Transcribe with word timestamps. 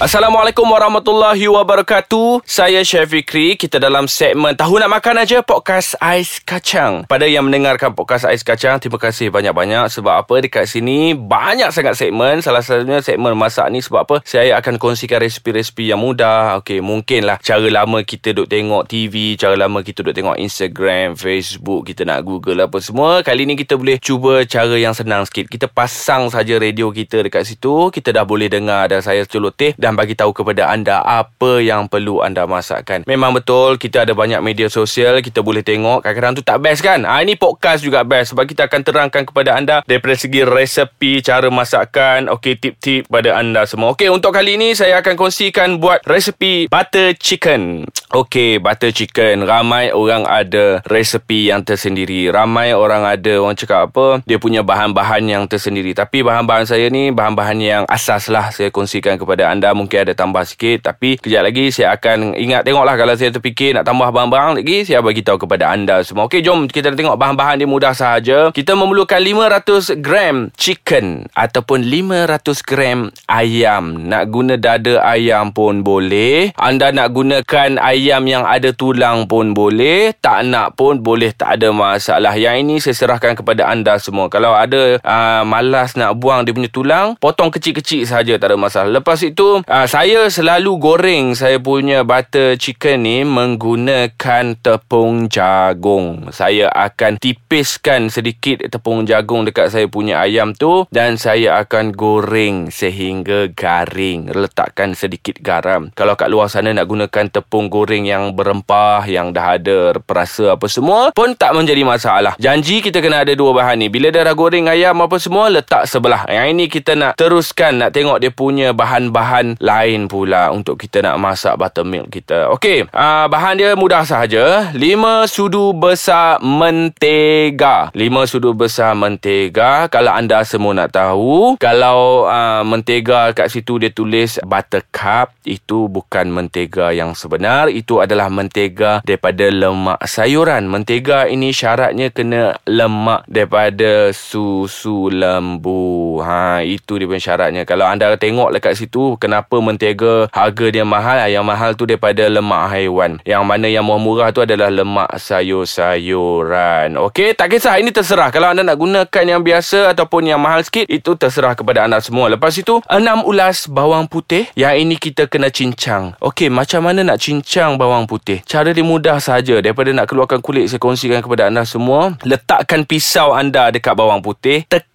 Assalamualaikum 0.00 0.64
warahmatullahi 0.64 1.44
wabarakatuh. 1.44 2.40
Saya 2.48 2.80
Chef 2.80 3.04
Fikri. 3.04 3.52
Kita 3.60 3.76
dalam 3.76 4.08
segmen 4.08 4.56
Tahu 4.56 4.80
Nak 4.80 4.88
Makan 4.96 5.20
Aja 5.20 5.44
Podcast 5.44 5.92
Ais 6.00 6.40
Kacang. 6.40 7.04
Pada 7.04 7.28
yang 7.28 7.44
mendengarkan 7.44 7.92
podcast 7.92 8.24
Ais 8.24 8.40
Kacang, 8.40 8.80
terima 8.80 8.96
kasih 8.96 9.28
banyak-banyak. 9.28 9.92
Sebab 9.92 10.24
apa 10.24 10.40
dekat 10.40 10.72
sini 10.72 11.12
banyak 11.12 11.68
sangat 11.68 12.00
segmen. 12.00 12.40
Salah 12.40 12.64
satunya 12.64 13.04
segmen 13.04 13.36
masak 13.36 13.68
ni 13.68 13.84
sebab 13.84 14.08
apa? 14.08 14.16
Saya 14.24 14.56
akan 14.56 14.80
kongsikan 14.80 15.20
resipi-resipi 15.20 15.92
yang 15.92 16.00
mudah. 16.00 16.64
Okey, 16.64 16.80
mungkinlah 16.80 17.36
cara 17.44 17.68
lama 17.68 18.00
kita 18.00 18.32
duk 18.32 18.48
tengok 18.48 18.88
TV, 18.88 19.36
cara 19.36 19.52
lama 19.52 19.84
kita 19.84 20.00
duk 20.00 20.16
tengok 20.16 20.40
Instagram, 20.40 21.12
Facebook, 21.12 21.92
kita 21.92 22.08
nak 22.08 22.24
Google 22.24 22.64
apa 22.64 22.80
semua. 22.80 23.20
Kali 23.20 23.44
ni 23.44 23.52
kita 23.52 23.76
boleh 23.76 24.00
cuba 24.00 24.48
cara 24.48 24.80
yang 24.80 24.96
senang 24.96 25.28
sikit. 25.28 25.44
Kita 25.44 25.68
pasang 25.68 26.32
saja 26.32 26.56
radio 26.56 26.88
kita 26.88 27.20
dekat 27.20 27.44
situ. 27.44 27.92
Kita 27.92 28.16
dah 28.16 28.24
boleh 28.24 28.48
dengar 28.48 28.88
dan 28.88 29.04
saya 29.04 29.28
celoteh 29.28 29.76
dan 29.90 29.98
bagi 29.98 30.14
tahu 30.14 30.30
kepada 30.30 30.70
anda 30.70 31.02
apa 31.02 31.58
yang 31.58 31.90
perlu 31.90 32.22
anda 32.22 32.46
masakkan. 32.46 33.02
Memang 33.10 33.34
betul 33.34 33.74
kita 33.74 34.06
ada 34.06 34.14
banyak 34.14 34.38
media 34.38 34.70
sosial 34.70 35.18
kita 35.18 35.42
boleh 35.42 35.66
tengok 35.66 36.06
kadang-kadang 36.06 36.38
tu 36.38 36.46
tak 36.46 36.62
best 36.62 36.78
kan. 36.86 37.02
Ha, 37.02 37.26
ini 37.26 37.34
podcast 37.34 37.82
juga 37.82 38.06
best 38.06 38.30
sebab 38.30 38.46
kita 38.46 38.70
akan 38.70 38.86
terangkan 38.86 39.26
kepada 39.26 39.58
anda 39.58 39.82
daripada 39.90 40.14
segi 40.14 40.46
resepi, 40.46 41.18
cara 41.26 41.50
masakan, 41.50 42.30
okey 42.38 42.54
tip-tip 42.62 43.10
pada 43.10 43.34
anda 43.34 43.66
semua. 43.66 43.98
Okey 43.98 44.06
untuk 44.14 44.30
kali 44.30 44.54
ini 44.54 44.78
saya 44.78 45.02
akan 45.02 45.18
kongsikan 45.18 45.82
buat 45.82 46.06
resepi 46.06 46.70
butter 46.70 47.18
chicken. 47.18 47.90
Okey 48.10 48.58
butter 48.58 48.90
chicken 48.90 49.46
ramai 49.46 49.94
orang 49.94 50.26
ada 50.26 50.82
resepi 50.82 51.46
yang 51.54 51.62
tersendiri. 51.62 52.26
Ramai 52.26 52.74
orang 52.74 53.06
ada 53.06 53.38
orang 53.38 53.54
cakap 53.54 53.86
apa 53.86 54.18
dia 54.26 54.34
punya 54.34 54.66
bahan-bahan 54.66 55.22
yang 55.30 55.46
tersendiri. 55.46 55.94
Tapi 55.94 56.26
bahan-bahan 56.26 56.66
saya 56.66 56.90
ni 56.90 57.14
bahan-bahan 57.14 57.58
yang 57.62 57.82
asas 57.86 58.26
lah 58.26 58.50
saya 58.50 58.74
kongsikan 58.74 59.14
kepada 59.14 59.46
anda 59.54 59.70
mungkin 59.78 60.02
ada 60.02 60.18
tambah 60.18 60.42
sikit 60.42 60.90
tapi 60.90 61.22
kejap 61.22 61.46
lagi 61.46 61.70
saya 61.70 61.94
akan 61.94 62.34
ingat 62.34 62.66
tengoklah 62.66 62.98
kalau 62.98 63.14
saya 63.14 63.30
terfikir 63.30 63.78
nak 63.78 63.86
tambah 63.86 64.10
bahan-bahan 64.10 64.58
lagi 64.58 64.82
saya 64.82 65.06
bagi 65.06 65.22
tahu 65.22 65.46
kepada 65.46 65.70
anda 65.70 66.02
semua. 66.02 66.26
Okey 66.26 66.42
jom 66.42 66.66
kita 66.66 66.90
tengok 66.90 67.14
bahan-bahan 67.14 67.62
dia 67.62 67.70
mudah 67.70 67.94
sahaja. 67.94 68.50
Kita 68.50 68.74
memerlukan 68.74 69.22
500 69.22 70.02
gram 70.02 70.50
chicken 70.58 71.30
ataupun 71.38 71.86
500 71.86 72.58
gram 72.66 73.14
ayam. 73.30 74.02
Nak 74.02 74.34
guna 74.34 74.58
dada 74.58 74.98
ayam 75.06 75.54
pun 75.54 75.86
boleh. 75.86 76.50
Anda 76.58 76.90
nak 76.90 77.14
gunakan 77.14 77.78
ayam 77.78 77.99
yang 78.08 78.48
ada 78.48 78.72
tulang 78.72 79.28
pun 79.28 79.52
boleh. 79.52 80.16
Tak 80.16 80.48
nak 80.48 80.78
pun 80.78 81.04
boleh 81.04 81.34
tak 81.36 81.60
ada 81.60 81.68
masalah. 81.74 82.32
Yang 82.38 82.56
ini 82.64 82.74
saya 82.80 82.96
serahkan 82.96 83.36
kepada 83.36 83.68
anda 83.68 84.00
semua. 84.00 84.32
Kalau 84.32 84.56
ada 84.56 84.96
uh, 85.02 85.42
malas 85.44 85.98
nak 85.98 86.16
buang 86.16 86.48
dia 86.48 86.56
punya 86.56 86.70
tulang, 86.72 87.18
potong 87.20 87.52
kecil-kecil 87.52 88.08
saja 88.08 88.38
tak 88.40 88.54
ada 88.54 88.56
masalah. 88.56 89.02
Lepas 89.02 89.20
itu 89.26 89.60
uh, 89.60 89.86
saya 89.90 90.30
selalu 90.32 90.80
goreng 90.80 91.36
saya 91.36 91.60
punya 91.60 92.06
butter 92.06 92.56
chicken 92.56 93.04
ni 93.04 93.26
menggunakan 93.26 94.56
tepung 94.60 95.28
jagung. 95.28 96.30
Saya 96.30 96.70
akan 96.70 97.18
tipiskan 97.18 98.08
sedikit 98.08 98.64
tepung 98.70 99.04
jagung 99.04 99.44
dekat 99.44 99.74
saya 99.74 99.90
punya 99.90 100.22
ayam 100.22 100.54
tu 100.54 100.86
dan 100.94 101.18
saya 101.18 101.60
akan 101.66 101.92
goreng 101.92 102.70
sehingga 102.70 103.50
garing. 103.50 104.30
Letakkan 104.30 104.94
sedikit 104.94 105.42
garam. 105.42 105.90
Kalau 105.98 106.14
kat 106.14 106.30
luar 106.30 106.46
sana 106.46 106.70
nak 106.70 106.86
gunakan 106.86 107.26
tepung 107.28 107.66
goreng 107.66 107.89
yang 107.98 108.30
berempah 108.38 109.02
yang 109.10 109.34
dah 109.34 109.58
ada 109.58 109.98
perasa 109.98 110.54
apa 110.54 110.70
semua 110.70 111.10
pun 111.10 111.34
tak 111.34 111.50
menjadi 111.58 111.82
masalah. 111.82 112.38
Janji 112.38 112.78
kita 112.78 113.02
kena 113.02 113.26
ada 113.26 113.34
dua 113.34 113.50
bahan 113.50 113.82
ni. 113.82 113.88
Bila 113.90 114.14
dah 114.14 114.30
goreng 114.34 114.70
ayam 114.70 115.02
apa 115.02 115.18
semua 115.18 115.50
letak 115.50 115.90
sebelah. 115.90 116.22
Yang 116.30 116.46
ini 116.54 116.64
kita 116.70 116.94
nak 116.94 117.18
teruskan 117.18 117.82
nak 117.82 117.90
tengok 117.90 118.22
dia 118.22 118.30
punya 118.30 118.70
bahan-bahan 118.70 119.58
lain 119.58 120.06
pula 120.06 120.54
untuk 120.54 120.78
kita 120.78 121.02
nak 121.02 121.18
masak 121.18 121.58
buttermilk 121.58 122.12
kita. 122.12 122.52
Okey, 122.54 122.86
uh, 122.92 123.26
bahan 123.26 123.58
dia 123.58 123.74
mudah 123.74 124.06
sahaja. 124.06 124.70
5 124.72 125.26
sudu 125.26 125.72
besar 125.74 126.38
mentega. 126.40 127.90
5 127.92 128.30
sudu 128.30 128.54
besar 128.54 128.94
mentega. 128.94 129.88
Kalau 129.88 130.12
anda 130.12 130.44
semua 130.44 130.76
nak 130.76 130.94
tahu, 130.94 131.56
kalau 131.56 132.28
uh, 132.28 132.62
mentega 132.62 133.32
kat 133.32 133.48
situ 133.48 133.80
dia 133.80 133.90
tulis 133.90 134.36
buttercup, 134.44 135.32
itu 135.48 135.88
bukan 135.88 136.28
mentega 136.30 136.92
yang 136.92 137.16
sebenar. 137.16 137.72
Itu 137.80 138.04
adalah 138.04 138.28
mentega 138.28 139.00
daripada 139.00 139.48
lemak 139.48 140.04
sayuran. 140.04 140.68
Mentega 140.68 141.24
ini 141.32 141.48
syaratnya 141.48 142.12
kena 142.12 142.60
lemak 142.68 143.24
daripada 143.24 144.12
susu 144.12 145.08
lembu. 145.08 146.20
Ha, 146.20 146.60
itu 146.60 147.00
dia 147.00 147.08
punya 147.08 147.22
syaratnya. 147.24 147.62
Kalau 147.64 147.88
anda 147.88 148.12
tengok 148.20 148.52
dekat 148.52 148.76
situ, 148.76 149.16
kenapa 149.16 149.56
mentega 149.64 150.28
harga 150.28 150.66
dia 150.68 150.84
mahal? 150.84 151.24
Yang 151.24 151.46
mahal 151.48 151.70
tu 151.72 151.88
daripada 151.88 152.28
lemak 152.28 152.68
haiwan. 152.68 153.16
Yang 153.24 153.42
mana 153.48 153.66
yang 153.70 153.88
murah-murah 153.88 154.28
tu 154.34 154.44
adalah 154.44 154.68
lemak 154.68 155.08
sayur-sayuran. 155.16 157.00
Okey 157.00 157.32
tak 157.32 157.56
kisah. 157.56 157.80
Ini 157.80 157.94
terserah. 157.94 158.28
Kalau 158.28 158.52
anda 158.52 158.60
nak 158.60 158.76
gunakan 158.76 159.24
yang 159.24 159.40
biasa 159.40 159.94
ataupun 159.94 160.26
yang 160.28 160.42
mahal 160.42 160.60
sikit 160.60 160.84
itu 160.90 161.16
terserah 161.16 161.54
kepada 161.54 161.86
anda 161.86 162.02
semua. 162.02 162.28
Lepas 162.28 162.58
itu 162.58 162.82
6 162.90 163.24
ulas 163.24 163.70
bawang 163.70 164.10
putih. 164.10 164.50
Yang 164.58 164.74
ini 164.82 164.96
kita 164.98 165.30
kena 165.30 165.48
cincang. 165.48 166.18
Okey 166.18 166.50
macam 166.50 166.82
mana 166.82 167.06
nak 167.06 167.22
cincang 167.22 167.69
bawang 167.78 168.08
putih. 168.10 168.42
Cara 168.48 168.74
dia 168.74 168.82
mudah 168.82 169.18
saja. 169.22 169.62
Daripada 169.62 169.92
nak 169.94 170.10
keluarkan 170.10 170.42
kulit 170.42 170.66
saya 170.66 170.82
kongsikan 170.82 171.22
kepada 171.22 171.46
anda 171.46 171.62
semua 171.62 172.18
letakkan 172.24 172.82
pisau 172.82 173.36
anda 173.36 173.70
dekat 173.70 173.94
bawang 173.94 174.22
putih 174.24 174.66
tekan 174.66 174.89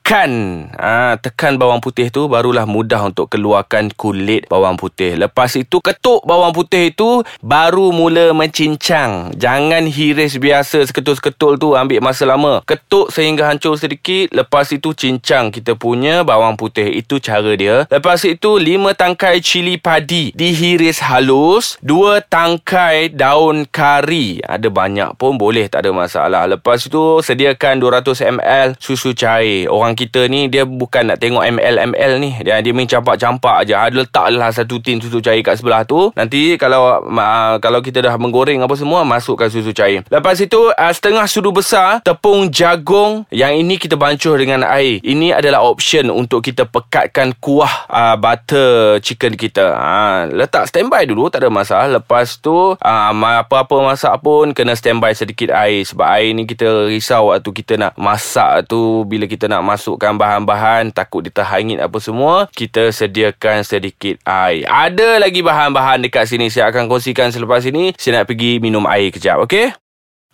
ha, 0.78 1.18
tekan 1.18 1.58
bawang 1.58 1.82
putih 1.82 2.14
tu 2.14 2.30
barulah 2.30 2.70
mudah 2.70 3.10
untuk 3.10 3.26
keluarkan 3.26 3.90
kulit 3.98 4.46
bawang 4.46 4.78
putih. 4.78 5.18
Lepas 5.18 5.58
itu 5.58 5.82
ketuk 5.82 6.22
bawang 6.30 6.54
putih 6.54 6.94
itu 6.94 7.26
baru 7.42 7.90
mula 7.90 8.30
mencincang. 8.38 9.34
Jangan 9.34 9.90
hiris 9.90 10.38
biasa 10.38 10.86
seketul-seketul 10.86 11.58
tu 11.58 11.74
ambil 11.74 12.06
masa 12.06 12.30
lama. 12.30 12.62
Ketuk 12.70 13.10
sehingga 13.10 13.50
hancur 13.50 13.82
sedikit 13.82 14.30
lepas 14.30 14.70
itu 14.70 14.94
cincang 14.94 15.50
kita 15.50 15.74
punya 15.74 16.22
bawang 16.22 16.54
putih. 16.54 16.86
Itu 16.86 17.18
cara 17.18 17.58
dia. 17.58 17.90
Lepas 17.90 18.22
itu 18.30 18.62
5 18.62 18.94
tangkai 18.94 19.42
cili 19.42 19.82
padi 19.82 20.30
dihiris 20.38 21.02
halus 21.02 21.82
2 21.82 22.22
tangkai 22.30 23.10
daun 23.10 23.66
kari. 23.66 24.38
Ada 24.46 24.70
banyak 24.70 25.18
pun 25.18 25.42
boleh 25.42 25.66
tak 25.66 25.82
ada 25.82 25.90
masalah. 25.90 26.46
Lepas 26.46 26.86
itu 26.86 27.26
sediakan 27.26 27.82
200 27.82 28.38
ml 28.38 28.78
susu 28.78 29.18
cair. 29.18 29.66
Orang 29.66 29.95
kita 29.96 30.28
ni 30.28 30.52
dia 30.52 30.68
bukan 30.68 31.10
nak 31.10 31.24
tengok 31.24 31.42
ML-ML 31.42 32.12
ni. 32.20 32.36
Dia, 32.44 32.60
dia 32.60 32.76
main 32.76 32.86
campak-campak 32.86 33.72
je. 33.72 33.74
Ada 33.74 33.96
letaklah 34.04 34.52
satu 34.52 34.84
tin 34.84 35.00
susu 35.00 35.24
cair 35.24 35.40
kat 35.40 35.56
sebelah 35.56 35.88
tu. 35.88 36.12
Nanti 36.14 36.60
kalau 36.60 37.00
uh, 37.00 37.56
kalau 37.64 37.80
kita 37.80 38.04
dah 38.04 38.16
menggoreng 38.20 38.60
apa 38.60 38.76
semua 38.76 39.08
masukkan 39.08 39.48
susu 39.48 39.72
cair. 39.72 40.04
Lepas 40.12 40.44
itu 40.44 40.60
uh, 40.76 40.94
setengah 40.94 41.24
sudu 41.32 41.56
besar 41.56 42.04
tepung 42.04 42.52
jagung 42.52 43.24
yang 43.32 43.56
ini 43.56 43.80
kita 43.80 43.96
bancuh 43.96 44.36
dengan 44.36 44.68
air. 44.68 45.00
Ini 45.00 45.40
adalah 45.40 45.64
option 45.64 46.12
untuk 46.12 46.44
kita 46.44 46.68
pekatkan 46.68 47.32
kuah 47.40 47.88
uh, 47.88 48.16
butter 48.20 49.00
chicken 49.00 49.40
kita. 49.40 49.72
Uh, 49.72 50.20
letak 50.36 50.68
standby 50.68 51.08
dulu 51.08 51.32
tak 51.32 51.48
ada 51.48 51.50
masalah. 51.54 51.88
Lepas 52.02 52.42
tu 52.44 52.76
uh, 52.76 53.12
apa-apa 53.16 53.76
masak 53.80 54.20
pun 54.20 54.52
kena 54.52 54.76
standby 54.76 55.16
sedikit 55.16 55.56
air. 55.56 55.88
Sebab 55.88 56.08
air 56.08 56.36
ni 56.36 56.44
kita 56.44 56.90
risau 56.92 57.32
waktu 57.32 57.50
kita 57.54 57.74
nak 57.80 57.94
masak 57.96 58.68
tu. 58.68 59.08
Bila 59.08 59.30
kita 59.30 59.48
nak 59.48 59.64
masak 59.64 59.85
masukkan 59.86 60.18
bahan-bahan 60.18 60.90
takut 60.90 61.22
dia 61.22 61.30
terhangit 61.30 61.78
apa 61.78 62.02
semua 62.02 62.50
kita 62.50 62.90
sediakan 62.90 63.62
sedikit 63.62 64.18
air. 64.26 64.66
Ada 64.66 65.22
lagi 65.22 65.46
bahan-bahan 65.46 66.02
dekat 66.02 66.26
sini 66.26 66.50
saya 66.50 66.74
akan 66.74 66.90
kongsikan 66.90 67.30
selepas 67.30 67.62
ini. 67.70 67.94
Saya 67.94 68.26
nak 68.26 68.34
pergi 68.34 68.58
minum 68.58 68.90
air 68.90 69.14
kejap 69.14 69.46
okey 69.46 69.85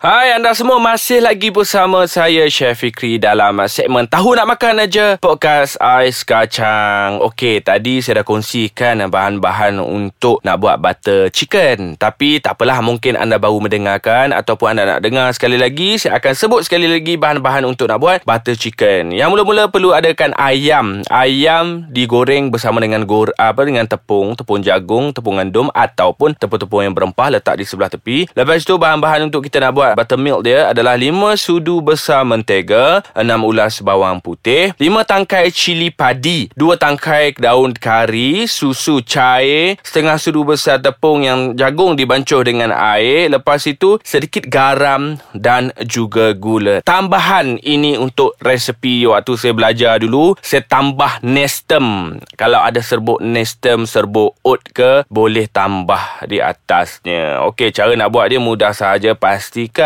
Hai 0.02 0.34
anda 0.34 0.50
semua 0.58 0.82
masih 0.82 1.22
lagi 1.22 1.54
bersama 1.54 2.10
saya 2.10 2.50
Chef 2.50 2.74
Fikri 2.74 3.22
dalam 3.22 3.62
segmen 3.70 4.10
Tahu 4.10 4.34
Nak 4.34 4.50
Makan 4.50 4.82
Aja 4.82 5.22
Podcast 5.22 5.78
Ais 5.78 6.26
Kacang. 6.26 7.22
Okey 7.22 7.62
tadi 7.62 8.02
saya 8.02 8.18
dah 8.18 8.26
kongsikan 8.26 8.98
bahan-bahan 8.98 9.78
untuk 9.78 10.42
nak 10.42 10.58
buat 10.58 10.82
butter 10.82 11.30
chicken. 11.30 12.02
Tapi 12.02 12.42
tak 12.42 12.58
apalah 12.58 12.82
mungkin 12.82 13.14
anda 13.14 13.38
baru 13.38 13.62
mendengarkan 13.62 14.34
Ataupun 14.34 14.74
anda 14.74 14.98
nak 14.98 15.06
dengar 15.06 15.30
sekali 15.38 15.62
lagi 15.62 16.02
Saya 16.02 16.18
akan 16.18 16.34
sebut 16.34 16.66
sekali 16.66 16.90
lagi 16.90 17.22
bahan-bahan 17.22 17.62
untuk 17.70 17.86
nak 17.86 18.02
buat 18.02 18.26
butter 18.26 18.58
chicken. 18.58 19.14
Yang 19.14 19.38
mula-mula 19.38 19.70
perlu 19.70 19.94
adakan 19.94 20.34
ayam. 20.34 21.06
Ayam 21.14 21.86
digoreng 21.94 22.50
bersama 22.50 22.82
dengan 22.82 23.06
gor 23.06 23.38
apa 23.38 23.62
dengan 23.70 23.86
tepung 23.86 24.34
Tepung 24.34 24.66
jagung, 24.66 25.14
tepung 25.14 25.38
gandum 25.38 25.70
Ataupun 25.78 26.34
tepung-tepung 26.34 26.90
yang 26.90 26.98
berempah 26.98 27.38
letak 27.38 27.62
di 27.62 27.70
sebelah 27.70 27.94
tepi. 27.94 28.26
Lepas 28.34 28.66
itu 28.66 28.82
bahan-bahan 28.82 29.30
untuk 29.30 29.46
kita 29.46 29.62
nak 29.62 29.78
buat 29.78 29.91
buttermilk 29.98 30.46
dia 30.46 30.72
adalah 30.72 30.96
5 30.96 31.36
sudu 31.38 31.82
besar 31.82 32.24
mentega, 32.24 33.04
6 33.18 33.26
ulas 33.42 33.82
bawang 33.82 34.22
putih, 34.22 34.72
5 34.78 35.04
tangkai 35.04 35.50
cili 35.50 35.90
padi, 35.92 36.48
2 36.54 36.78
tangkai 36.78 37.36
daun 37.38 37.74
kari, 37.74 38.46
susu 38.46 39.02
cair, 39.02 39.76
setengah 39.82 40.18
sudu 40.22 40.46
besar 40.46 40.78
tepung 40.78 41.26
yang 41.26 41.58
jagung 41.58 41.98
dibancuh 41.98 42.46
dengan 42.46 42.72
air. 42.72 43.28
Lepas 43.28 43.66
itu 43.68 43.98
sedikit 44.06 44.48
garam 44.48 45.18
dan 45.34 45.74
juga 45.84 46.32
gula. 46.38 46.86
Tambahan 46.86 47.58
ini 47.66 47.98
untuk 47.98 48.38
resepi 48.40 49.10
waktu 49.10 49.34
saya 49.36 49.54
belajar 49.58 49.98
dulu, 49.98 50.38
saya 50.40 50.62
tambah 50.64 51.20
nestem. 51.26 52.18
Kalau 52.38 52.62
ada 52.62 52.80
serbuk 52.80 53.20
nestem, 53.20 53.90
serbuk 53.90 54.38
oat 54.46 54.62
ke, 54.72 55.04
boleh 55.10 55.50
tambah 55.50 56.26
di 56.30 56.38
atasnya. 56.38 57.42
Okey, 57.50 57.74
cara 57.74 57.98
nak 57.98 58.14
buat 58.14 58.30
dia 58.30 58.38
mudah 58.38 58.72
saja. 58.76 59.18
Pastikan 59.18 59.81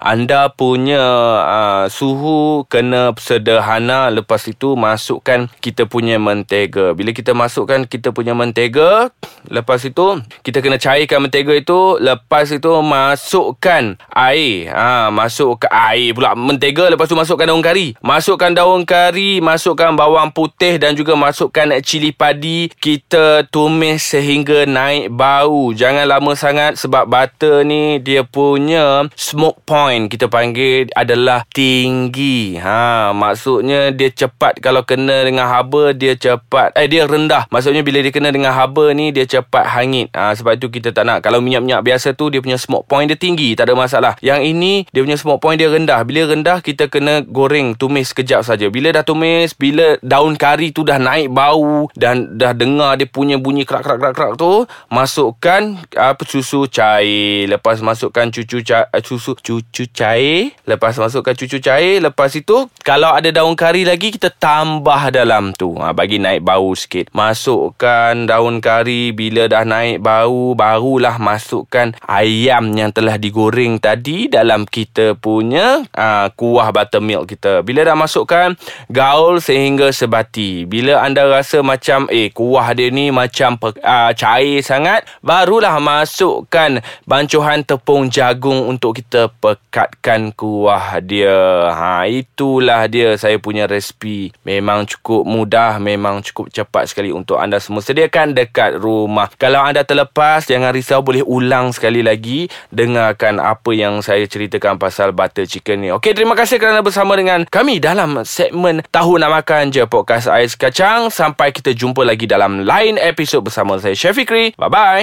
anda 0.00 0.50
punya 0.52 1.02
uh, 1.44 1.84
suhu 1.90 2.64
kena 2.68 3.12
sederhana. 3.16 4.08
Lepas 4.12 4.46
itu 4.50 4.74
masukkan 4.74 5.48
kita 5.58 5.86
punya 5.88 6.20
mentega. 6.20 6.92
Bila 6.92 7.10
kita 7.12 7.32
masukkan 7.32 7.86
kita 7.88 8.10
punya 8.10 8.32
mentega, 8.36 9.10
lepas 9.48 9.82
itu 9.84 10.20
kita 10.42 10.60
kena 10.60 10.76
cairkan 10.76 11.24
mentega 11.24 11.52
itu. 11.56 11.96
Lepas 12.00 12.50
itu 12.52 12.70
masukkan 12.84 13.96
air. 14.12 14.70
Ha, 14.72 15.08
masuk 15.08 15.64
ke 15.64 15.68
air 15.70 16.12
pula 16.14 16.36
mentega. 16.36 16.90
Lepas 16.90 17.08
tu 17.08 17.16
masukkan 17.16 17.48
daun 17.48 17.64
kari. 17.64 17.96
Masukkan 18.04 18.52
daun 18.52 18.84
kari, 18.84 19.38
masukkan 19.40 19.94
bawang 19.96 20.30
putih 20.30 20.76
dan 20.76 20.94
juga 20.94 21.16
masukkan 21.16 21.70
cili 21.80 22.12
padi. 22.12 22.68
Kita 22.68 23.46
tumis 23.48 24.04
sehingga 24.04 24.68
naik 24.68 25.10
bau. 25.14 25.72
Jangan 25.72 26.06
lama 26.06 26.32
sangat 26.36 26.76
sebab 26.76 27.08
butter 27.08 27.64
ni 27.64 27.98
dia 28.02 28.26
punya 28.26 29.06
smoke 29.34 29.66
point 29.66 30.06
kita 30.06 30.30
panggil 30.30 30.86
adalah 30.94 31.42
tinggi. 31.50 32.54
Ha, 32.62 33.10
maksudnya 33.10 33.90
dia 33.90 34.14
cepat 34.14 34.62
kalau 34.62 34.86
kena 34.86 35.26
dengan 35.26 35.50
haba 35.50 35.90
dia 35.90 36.14
cepat 36.14 36.70
eh 36.78 36.86
dia 36.86 37.10
rendah. 37.10 37.50
Maksudnya 37.50 37.82
bila 37.82 37.98
dia 37.98 38.14
kena 38.14 38.30
dengan 38.30 38.54
haba 38.54 38.94
ni 38.94 39.10
dia 39.10 39.26
cepat 39.26 39.66
hangit. 39.74 40.14
Ha, 40.14 40.38
sebab 40.38 40.54
itu 40.54 40.70
kita 40.70 40.94
tak 40.94 41.02
nak 41.02 41.26
kalau 41.26 41.42
minyak-minyak 41.42 41.82
biasa 41.82 42.14
tu 42.14 42.30
dia 42.30 42.38
punya 42.38 42.54
smoke 42.54 42.86
point 42.86 43.10
dia 43.10 43.18
tinggi, 43.18 43.58
tak 43.58 43.66
ada 43.66 43.74
masalah. 43.74 44.14
Yang 44.22 44.54
ini 44.54 44.72
dia 44.94 45.02
punya 45.02 45.18
smoke 45.18 45.42
point 45.42 45.58
dia 45.58 45.66
rendah. 45.66 46.06
Bila 46.06 46.30
rendah 46.30 46.62
kita 46.62 46.86
kena 46.86 47.26
goreng 47.26 47.74
tumis 47.74 48.14
sekejap 48.14 48.46
saja. 48.46 48.70
Bila 48.70 48.94
dah 48.94 49.02
tumis, 49.02 49.50
bila 49.58 49.98
daun 49.98 50.38
kari 50.38 50.70
tu 50.70 50.86
dah 50.86 51.02
naik 51.02 51.34
bau 51.34 51.90
dan 51.98 52.38
dah 52.38 52.54
dengar 52.54 52.94
dia 52.94 53.10
punya 53.10 53.34
bunyi 53.34 53.66
kerak 53.66 53.82
kerak 53.82 53.98
kerak 53.98 54.14
kerak 54.14 54.32
tu, 54.38 54.62
masukkan 54.86 55.82
apa 55.98 56.22
susu 56.22 56.70
cair 56.70 57.50
lepas 57.50 57.82
masukkan 57.82 58.30
cucu 58.30 58.62
cair 58.62 58.86
uh, 58.94 59.02
susu 59.14 59.38
cucu 59.38 59.86
cair 59.94 60.50
lepas 60.66 60.98
masukkan 60.98 61.38
cucu 61.38 61.62
cair 61.62 62.02
lepas 62.02 62.34
itu 62.34 62.66
kalau 62.82 63.14
ada 63.14 63.30
daun 63.30 63.54
kari 63.54 63.86
lagi 63.86 64.10
kita 64.10 64.34
tambah 64.34 65.14
dalam 65.14 65.54
tu. 65.54 65.78
Ha, 65.78 65.94
bagi 65.94 66.18
naik 66.18 66.42
bau 66.42 66.74
sikit. 66.74 67.14
Masukkan 67.14 68.26
daun 68.26 68.58
kari 68.58 69.14
bila 69.14 69.46
dah 69.46 69.62
naik 69.62 70.02
bau 70.02 70.58
barulah 70.58 71.20
masukkan 71.22 71.94
ayam 72.10 72.74
yang 72.74 72.90
telah 72.90 73.14
digoreng 73.20 73.78
tadi 73.78 74.26
dalam 74.26 74.66
kita 74.66 75.14
punya 75.14 75.86
uh, 75.94 76.26
kuah 76.34 76.74
buttermilk 76.74 77.30
kita. 77.30 77.62
Bila 77.62 77.86
dah 77.86 77.96
masukkan 77.96 78.58
gaul 78.90 79.38
sehingga 79.38 79.94
sebati. 79.94 80.66
Bila 80.66 81.04
anda 81.04 81.28
rasa 81.30 81.62
macam 81.62 82.10
eh 82.10 82.34
kuah 82.34 82.74
dia 82.74 82.90
ni 82.90 83.14
macam 83.14 83.54
uh, 83.62 84.12
cair 84.18 84.60
sangat 84.64 85.06
barulah 85.22 85.78
masukkan 85.78 86.82
bancuhan 87.06 87.62
tepung 87.62 88.10
jagung 88.10 88.66
untuk 88.66 88.98
kita 88.98 89.03
pekatkan 89.12 90.32
kuah 90.32 90.98
dia. 91.02 91.70
Ha 91.72 92.06
itulah 92.08 92.86
dia 92.88 93.16
saya 93.20 93.36
punya 93.42 93.68
resipi. 93.68 94.32
Memang 94.46 94.88
cukup 94.88 95.26
mudah, 95.26 95.82
memang 95.82 96.22
cukup 96.22 96.50
cepat 96.52 96.90
sekali 96.90 97.10
untuk 97.10 97.40
anda 97.40 97.58
semua 97.58 97.82
sediakan 97.82 98.32
dekat 98.32 98.78
rumah. 98.78 99.28
Kalau 99.36 99.60
anda 99.62 99.82
terlepas 99.82 100.46
jangan 100.46 100.70
risau 100.70 101.02
boleh 101.02 101.26
ulang 101.26 101.74
sekali 101.74 102.00
lagi 102.00 102.46
dengarkan 102.70 103.42
apa 103.42 103.70
yang 103.74 104.00
saya 104.00 104.24
ceritakan 104.24 104.78
pasal 104.78 105.10
butter 105.10 105.44
chicken 105.44 105.84
ni. 105.84 105.88
Okey, 105.90 106.14
terima 106.14 106.38
kasih 106.38 106.62
kerana 106.62 106.80
bersama 106.80 107.18
dengan 107.18 107.46
kami 107.48 107.82
dalam 107.82 108.22
segmen 108.22 108.80
Tahu 108.88 109.18
Nak 109.18 109.30
Makan 109.42 109.74
Je 109.74 109.82
podcast 109.88 110.30
Ais 110.30 110.54
Kacang. 110.54 111.10
Sampai 111.10 111.50
kita 111.50 111.74
jumpa 111.74 112.06
lagi 112.06 112.30
dalam 112.30 112.62
lain 112.62 112.96
episod 113.00 113.42
bersama 113.42 113.76
saya 113.82 113.98
Chef 113.98 114.14
Fikri. 114.14 114.54
Bye 114.54 114.70
bye. 114.70 115.02